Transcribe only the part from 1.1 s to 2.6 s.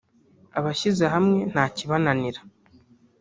hamwe nta kibananira